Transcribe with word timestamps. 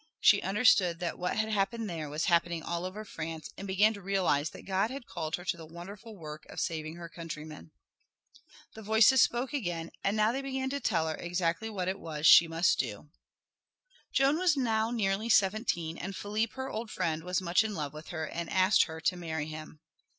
She 0.19 0.41
understood 0.41 0.97
that 0.97 1.19
what 1.19 1.35
had 1.37 1.49
happened 1.51 1.87
there 1.87 2.09
was 2.09 2.25
happening 2.25 2.63
all 2.63 2.85
over 2.85 3.05
France 3.05 3.51
and 3.55 3.67
began 3.67 3.93
to 3.93 4.01
realize 4.01 4.49
that 4.49 4.63
God 4.65 4.89
had 4.89 5.05
called 5.05 5.35
her 5.35 5.45
to 5.45 5.55
the 5.57 5.63
wonderful 5.67 6.15
work 6.17 6.47
of 6.49 6.59
saving 6.59 6.95
her 6.95 7.07
countrymen. 7.07 7.69
The 8.73 8.81
voices 8.81 9.21
spoke 9.21 9.53
again, 9.53 9.91
and 10.03 10.17
now 10.17 10.31
they 10.31 10.41
began 10.41 10.71
to 10.71 10.79
tell 10.79 11.07
her 11.07 11.13
exactly 11.13 11.69
what 11.69 11.87
it 11.87 11.99
was 11.99 12.21
that 12.21 12.25
she 12.25 12.47
must 12.47 12.79
do. 12.79 13.11
Joan 14.11 14.39
was 14.39 14.57
now 14.57 14.89
nearly 14.89 15.29
seventeen, 15.29 15.99
and 15.99 16.15
Philippe, 16.15 16.53
her 16.55 16.67
old 16.71 16.89
friend, 16.89 17.23
was 17.23 17.39
much 17.39 17.63
in 17.63 17.75
love 17.75 17.93
with 17.93 18.07
her 18.07 18.25
and 18.27 18.49
asked 18.49 18.85
her 18.85 18.99
to 19.01 19.15
marry 19.15 19.45
him. 19.45 19.81